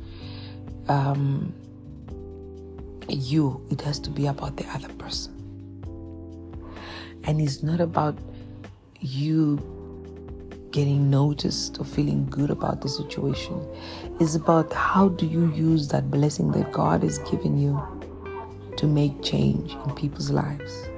um, 0.88 1.54
you. 3.08 3.66
It 3.72 3.82
has 3.82 4.00
to 4.00 4.10
be 4.10 4.28
about 4.28 4.58
the 4.58 4.68
other 4.68 4.90
person, 4.94 5.38
and 7.24 7.42
it's 7.42 7.64
not 7.64 7.80
about 7.80 8.18
you 9.00 9.58
getting 10.72 11.10
noticed 11.10 11.80
or 11.80 11.86
feeling 11.86 12.26
good 12.30 12.50
about 12.50 12.82
the 12.82 12.90
situation. 12.90 13.66
It's 14.20 14.36
about 14.36 14.72
how 14.74 15.10
do 15.10 15.26
you 15.26 15.52
use 15.54 15.88
that 15.90 16.12
blessing 16.12 16.52
that 16.52 16.72
God 16.72 17.04
has 17.04 17.18
given 17.20 17.58
you 17.58 17.82
to 18.78 18.88
make 18.88 19.22
change 19.24 19.74
in 19.74 19.96
people's 19.96 20.30
lives. 20.30 20.90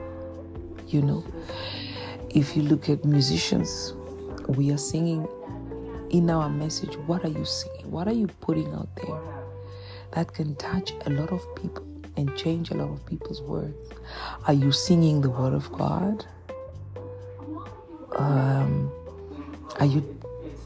You 0.87 1.01
know, 1.01 1.23
if 2.29 2.55
you 2.55 2.63
look 2.63 2.89
at 2.89 3.05
musicians, 3.05 3.93
we 4.47 4.71
are 4.71 4.77
singing 4.77 5.27
in 6.09 6.29
our 6.29 6.49
message. 6.49 6.97
What 7.07 7.23
are 7.23 7.29
you 7.29 7.45
singing? 7.45 7.89
What 7.89 8.07
are 8.07 8.13
you 8.13 8.27
putting 8.27 8.73
out 8.73 8.89
there 8.97 9.19
that 10.11 10.33
can 10.33 10.55
touch 10.55 10.93
a 11.05 11.09
lot 11.09 11.31
of 11.31 11.41
people 11.55 11.90
and 12.21 12.37
change 12.37 12.71
a 12.71 12.75
lot 12.75 12.89
of 12.89 13.05
people's 13.05 13.41
words? 13.41 13.75
Are 14.47 14.53
you 14.53 14.71
singing 14.71 15.21
the 15.21 15.29
word 15.29 15.53
of 15.53 15.71
God? 15.71 16.25
Um, 18.15 18.91
are 19.79 19.85
you 19.85 20.03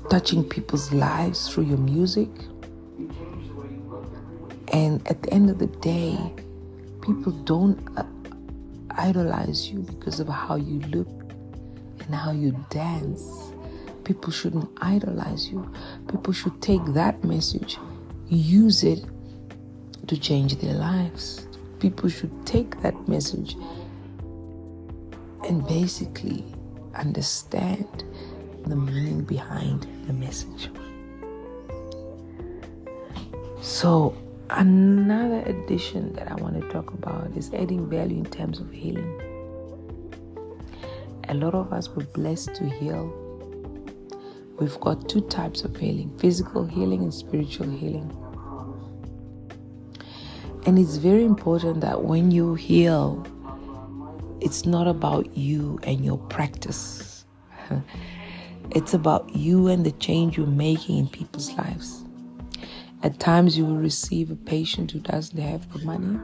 touching 0.10 0.44
people's 0.44 0.92
lives 0.92 1.50
through 1.50 1.66
your 1.66 1.78
music? 1.78 2.30
And 4.74 5.08
at 5.08 5.24
the 5.24 5.34
end 5.34 5.50
of 5.50 5.60
the 5.60 5.68
day, 5.68 6.18
people 7.02 7.32
don't 7.32 7.80
uh, 7.98 8.04
idolize 8.92 9.70
you 9.70 9.80
because 9.80 10.20
of 10.20 10.28
how 10.28 10.56
you 10.56 10.80
look 10.90 11.08
and 12.00 12.14
how 12.14 12.32
you 12.32 12.52
dance. 12.70 13.52
People 14.04 14.32
shouldn't 14.32 14.70
idolize 14.82 15.48
you. 15.48 15.72
People 16.10 16.34
should 16.34 16.62
take 16.62 16.84
that 16.94 17.24
message, 17.24 17.78
use 18.28 18.84
it 18.84 19.04
to 20.08 20.18
change 20.18 20.56
their 20.58 20.74
lives. 20.74 21.48
People 21.80 22.10
should 22.10 22.46
take 22.46 22.82
that 22.82 23.08
message 23.08 23.56
and 25.48 25.66
basically 25.68 26.44
understand 26.96 28.04
the 28.66 28.76
meaning 28.76 29.22
behind 29.24 29.88
the 30.08 30.14
message. 30.14 30.70
So, 33.62 34.16
another 34.50 35.42
addition 35.46 36.14
that 36.14 36.32
I 36.32 36.36
want 36.36 36.62
to 36.62 36.70
talk 36.70 36.92
about 36.94 37.32
is 37.36 37.53
adding 37.53 37.90
value 37.90 38.18
in 38.18 38.25
terms 38.25 38.60
of 38.60 38.72
healing. 38.72 39.22
A 41.29 41.34
lot 41.34 41.56
of 41.56 41.74
us 41.74 41.90
were 41.90 42.03
blessed 42.03 42.53
to 42.56 42.70
heal. 42.70 43.12
We've 44.60 44.79
got 44.79 45.10
two 45.10 45.22
types 45.22 45.64
of 45.64 45.75
healing 45.75 46.16
physical 46.18 46.66
healing 46.66 47.01
and 47.01 47.14
spiritual 47.14 47.70
healing. 47.70 48.10
And 50.66 50.80
it's 50.80 50.98
very 50.98 51.24
important 51.24 51.82
that 51.82 52.04
when 52.04 52.32
you 52.32 52.56
heal, 52.56 53.25
it's 54.42 54.66
not 54.66 54.88
about 54.88 55.38
you 55.38 55.80
and 55.84 56.04
your 56.04 56.18
practice. 56.18 57.25
It's 58.72 58.94
about 58.96 59.34
you 59.34 59.68
and 59.68 59.86
the 59.86 59.92
change 59.92 60.38
you're 60.38 60.48
making 60.48 60.98
in 60.98 61.08
people's 61.08 61.51
lives. 61.54 62.04
At 63.04 63.20
times, 63.20 63.58
you 63.58 63.64
will 63.64 63.78
receive 63.78 64.32
a 64.32 64.36
patient 64.36 64.92
who 64.92 65.00
doesn't 65.00 65.38
have 65.38 65.72
the 65.72 65.86
money 65.86 66.20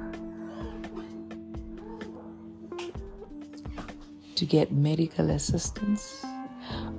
to 4.35 4.45
get 4.45 4.71
medical 4.71 5.29
assistance, 5.29 6.25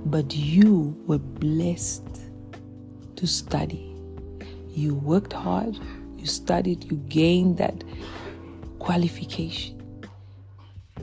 but 0.05 0.33
you 0.33 0.95
were 1.07 1.19
blessed 1.19 2.21
to 3.17 3.27
study. 3.27 3.93
You 4.69 4.95
worked 4.95 5.33
hard, 5.33 5.77
you 6.23 6.29
studied, 6.29 6.89
you 6.89 6.95
gained 7.09 7.57
that 7.57 7.83
qualification. 8.79 9.77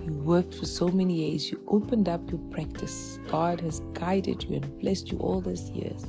You 0.02 0.14
worked 0.14 0.54
for 0.54 0.64
so 0.64 0.88
many 0.88 1.12
years. 1.12 1.50
You 1.50 1.62
opened 1.68 2.09
up 2.09 2.30
your 2.30 2.40
practice. 2.50 3.18
God 3.28 3.61
has 3.61 3.80
guided 3.92 4.44
you 4.44 4.56
and 4.56 4.80
blessed 4.80 5.12
you 5.12 5.18
all 5.18 5.42
these 5.42 5.68
years. 5.70 6.04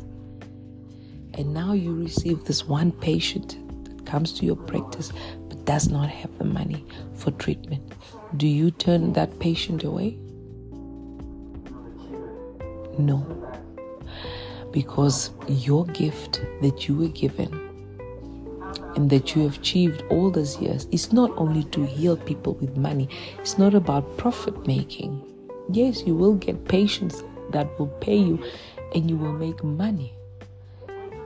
And 1.34 1.54
now 1.54 1.74
you 1.74 1.94
receive 1.94 2.46
this 2.46 2.66
one 2.66 2.94
patient 2.94 3.58
that 3.84 4.06
comes 4.06 4.32
to 4.40 4.46
your 4.46 4.56
practice 4.56 5.12
but 5.50 5.66
does 5.66 5.90
not 5.90 6.10
have 6.10 6.38
the 6.38 6.46
money 6.46 6.86
for 7.16 7.32
treatment. 7.32 7.84
Do 8.38 8.48
you 8.48 8.72
turn 8.72 9.12
that 9.14 9.40
patient 9.40 9.84
away? 9.84 10.18
No. 12.98 13.26
Because 14.72 15.32
your 15.50 15.86
gift 15.88 16.42
that 16.62 16.88
you 16.88 16.96
were 16.96 17.10
given 17.10 17.71
and 18.96 19.10
that 19.10 19.36
you 19.36 19.44
have 19.44 19.58
achieved 19.58 20.04
all 20.10 20.30
these 20.30 20.58
years 20.60 20.88
is 20.92 21.14
not 21.14 21.32
only 21.38 21.64
to 21.66 21.86
heal 21.86 22.18
people 22.18 22.54
with 22.56 22.78
money, 22.78 23.08
it's 23.40 23.58
not 23.58 23.74
about 23.74 24.18
profit 24.18 24.68
making. 24.68 25.22
Yes, 25.72 26.04
you 26.06 26.16
will 26.16 26.36
get 26.36 26.66
patients 26.66 27.24
that 27.52 27.68
will 27.80 27.88
pay 28.02 28.18
you 28.18 28.44
and 28.94 29.10
you 29.10 29.18
will 29.18 29.34
make 29.34 29.64
money. 29.64 30.14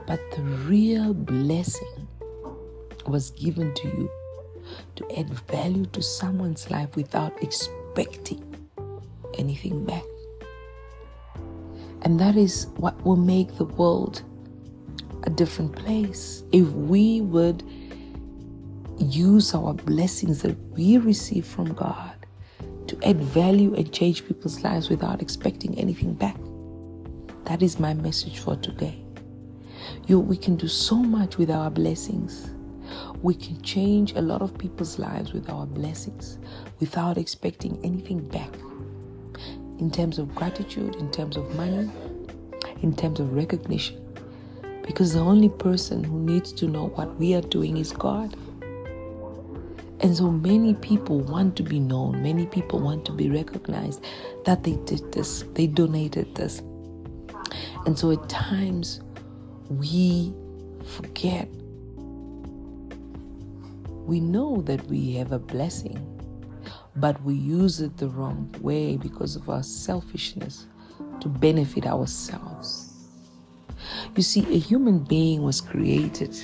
But 0.06 0.20
the 0.32 0.42
real 0.42 1.14
blessing 1.14 2.06
was 3.06 3.30
given 3.30 3.74
to 3.74 3.88
you 3.88 4.10
to 4.96 5.18
add 5.18 5.30
value 5.48 5.86
to 5.86 6.02
someone's 6.02 6.70
life 6.70 6.94
without 6.96 7.42
expecting 7.42 8.42
anything 9.38 9.84
back. 9.84 10.02
And 12.02 12.20
that 12.20 12.36
is 12.36 12.68
what 12.76 13.00
will 13.04 13.16
make 13.16 13.56
the 13.56 13.64
world 13.64 14.22
a 15.26 15.30
different 15.30 15.74
place 15.74 16.44
if 16.52 16.66
we 16.68 17.20
would 17.20 17.62
use 18.98 19.54
our 19.54 19.74
blessings 19.74 20.42
that 20.42 20.56
we 20.70 20.96
receive 20.96 21.44
from 21.44 21.74
God 21.74 22.14
to 22.86 22.98
add 23.04 23.20
value 23.20 23.74
and 23.74 23.92
change 23.92 24.24
people's 24.26 24.62
lives 24.62 24.88
without 24.88 25.20
expecting 25.20 25.76
anything 25.78 26.14
back. 26.14 26.36
That 27.44 27.62
is 27.62 27.78
my 27.78 27.92
message 27.94 28.38
for 28.38 28.56
today. 28.56 29.02
You, 30.06 30.20
we 30.20 30.36
can 30.36 30.56
do 30.56 30.68
so 30.68 30.96
much 30.96 31.36
with 31.36 31.50
our 31.50 31.70
blessings. 31.70 32.50
We 33.22 33.34
can 33.34 33.60
change 33.62 34.12
a 34.12 34.22
lot 34.22 34.42
of 34.42 34.56
people's 34.56 34.98
lives 34.98 35.32
with 35.32 35.50
our 35.50 35.66
blessings 35.66 36.38
without 36.78 37.18
expecting 37.18 37.78
anything 37.84 38.26
back. 38.28 38.50
In 39.78 39.90
terms 39.90 40.18
of 40.18 40.34
gratitude, 40.34 40.94
in 40.96 41.10
terms 41.10 41.36
of 41.36 41.54
money, 41.56 41.90
in 42.82 42.94
terms 42.94 43.20
of 43.20 43.34
recognition. 43.34 44.05
Because 44.86 45.12
the 45.12 45.20
only 45.20 45.48
person 45.48 46.04
who 46.04 46.20
needs 46.20 46.52
to 46.52 46.68
know 46.68 46.86
what 46.88 47.16
we 47.16 47.34
are 47.34 47.42
doing 47.42 47.76
is 47.76 47.92
God. 47.92 48.36
And 50.00 50.16
so 50.16 50.30
many 50.30 50.74
people 50.74 51.20
want 51.20 51.56
to 51.56 51.62
be 51.62 51.80
known, 51.80 52.22
many 52.22 52.46
people 52.46 52.80
want 52.80 53.04
to 53.06 53.12
be 53.12 53.30
recognized 53.30 54.04
that 54.44 54.62
they 54.62 54.76
did 54.84 55.10
this, 55.12 55.44
they 55.54 55.66
donated 55.66 56.34
this. 56.34 56.60
And 57.86 57.98
so 57.98 58.10
at 58.10 58.28
times 58.28 59.00
we 59.68 60.34
forget. 60.84 61.48
We 64.06 64.20
know 64.20 64.62
that 64.62 64.86
we 64.86 65.12
have 65.14 65.32
a 65.32 65.38
blessing, 65.38 65.98
but 66.96 67.20
we 67.22 67.34
use 67.34 67.80
it 67.80 67.96
the 67.96 68.08
wrong 68.08 68.54
way 68.60 68.96
because 68.96 69.34
of 69.34 69.48
our 69.48 69.62
selfishness 69.62 70.66
to 71.20 71.28
benefit 71.28 71.86
ourselves. 71.86 72.95
You 74.16 74.22
see, 74.22 74.40
a 74.54 74.58
human 74.58 75.00
being 75.00 75.42
was 75.42 75.60
created 75.60 76.34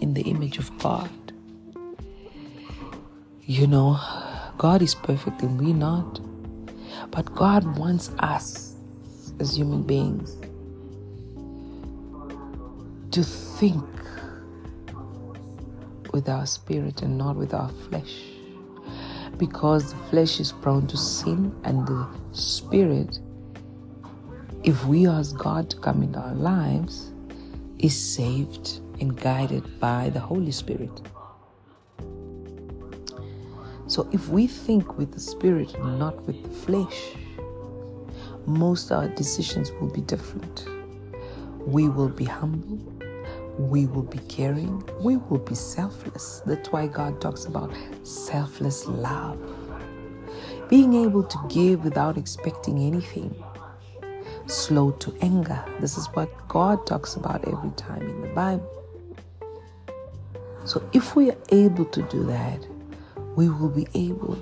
in 0.00 0.14
the 0.14 0.22
image 0.22 0.58
of 0.58 0.76
God. 0.78 1.08
You 3.42 3.68
know, 3.68 4.00
God 4.58 4.82
is 4.82 4.96
perfect 4.96 5.42
and 5.42 5.60
we're 5.60 5.72
not. 5.72 6.20
But 7.12 7.32
God 7.32 7.78
wants 7.78 8.10
us 8.18 8.74
as 9.38 9.56
human 9.56 9.84
beings 9.84 10.36
to 13.12 13.22
think 13.22 13.84
with 16.12 16.28
our 16.28 16.46
spirit 16.46 17.02
and 17.02 17.16
not 17.16 17.36
with 17.36 17.54
our 17.54 17.70
flesh. 17.88 18.24
Because 19.36 19.92
the 19.92 19.98
flesh 20.10 20.40
is 20.40 20.50
prone 20.50 20.88
to 20.88 20.96
sin 20.96 21.54
and 21.62 21.86
the 21.86 22.08
spirit, 22.32 23.20
if 24.64 24.84
we 24.84 25.06
ask 25.06 25.36
God 25.36 25.70
to 25.70 25.76
come 25.76 26.02
into 26.02 26.18
our 26.18 26.34
lives, 26.34 27.12
is 27.82 27.96
saved 27.96 28.80
and 29.00 29.20
guided 29.20 29.80
by 29.80 30.10
the 30.10 30.20
Holy 30.20 30.52
Spirit. 30.52 31.02
So 33.86 34.08
if 34.12 34.28
we 34.28 34.46
think 34.46 34.98
with 34.98 35.12
the 35.12 35.20
spirit 35.20 35.72
not 35.82 36.22
with 36.26 36.42
the 36.42 36.50
flesh, 36.66 37.16
most 38.46 38.92
our 38.92 39.08
decisions 39.08 39.72
will 39.72 39.90
be 39.90 40.00
different. 40.02 40.66
We 41.66 41.88
will 41.88 42.08
be 42.08 42.24
humble 42.24 42.78
we 43.60 43.86
will 43.86 44.02
be 44.02 44.18
caring, 44.20 44.82
we 45.00 45.16
will 45.16 45.38
be 45.38 45.54
selfless. 45.54 46.42
That's 46.46 46.70
why 46.72 46.86
God 46.86 47.20
talks 47.20 47.44
about 47.44 47.72
selfless 48.04 48.86
love. 48.86 49.38
Being 50.68 50.94
able 50.94 51.24
to 51.24 51.38
give 51.48 51.84
without 51.84 52.16
expecting 52.16 52.78
anything. 52.78 53.34
Slow 54.50 54.90
to 54.90 55.14
anger. 55.20 55.64
This 55.78 55.96
is 55.96 56.08
what 56.08 56.28
God 56.48 56.84
talks 56.84 57.14
about 57.14 57.46
every 57.46 57.70
time 57.76 58.02
in 58.02 58.20
the 58.20 58.28
Bible. 58.30 58.68
So, 60.64 60.82
if 60.92 61.14
we 61.14 61.30
are 61.30 61.38
able 61.50 61.84
to 61.84 62.02
do 62.02 62.24
that, 62.24 62.66
we 63.36 63.48
will 63.48 63.68
be 63.68 63.86
able 63.94 64.34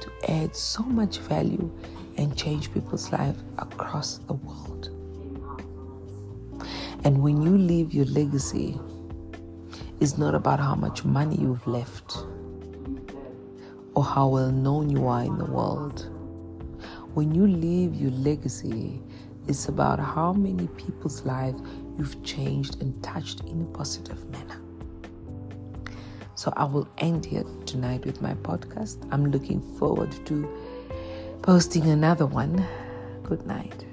to 0.00 0.30
add 0.30 0.54
so 0.54 0.84
much 0.84 1.18
value 1.18 1.68
and 2.16 2.36
change 2.36 2.72
people's 2.72 3.10
lives 3.10 3.42
across 3.58 4.18
the 4.28 4.34
world. 4.34 4.90
And 7.02 7.20
when 7.20 7.42
you 7.42 7.58
leave 7.58 7.92
your 7.92 8.06
legacy, 8.06 8.78
it's 9.98 10.16
not 10.16 10.36
about 10.36 10.60
how 10.60 10.76
much 10.76 11.04
money 11.04 11.38
you've 11.40 11.66
left 11.66 12.18
or 13.94 14.04
how 14.04 14.28
well 14.28 14.52
known 14.52 14.90
you 14.90 15.08
are 15.08 15.24
in 15.24 15.36
the 15.38 15.44
world. 15.44 16.08
When 17.14 17.34
you 17.34 17.48
leave 17.48 17.96
your 17.96 18.12
legacy, 18.12 19.02
it's 19.48 19.68
about 19.68 19.98
how 19.98 20.32
many 20.32 20.66
people's 20.68 21.24
lives 21.24 21.60
you've 21.96 22.22
changed 22.22 22.82
and 22.82 23.00
touched 23.02 23.40
in 23.44 23.62
a 23.62 23.76
positive 23.76 24.22
manner. 24.30 24.60
So 26.34 26.52
I 26.56 26.64
will 26.64 26.86
end 26.98 27.24
here 27.24 27.44
tonight 27.64 28.04
with 28.04 28.20
my 28.20 28.34
podcast. 28.34 29.08
I'm 29.10 29.30
looking 29.30 29.60
forward 29.78 30.12
to 30.26 30.46
posting 31.42 31.86
another 31.86 32.26
one. 32.26 32.62
Good 33.22 33.46
night. 33.46 33.85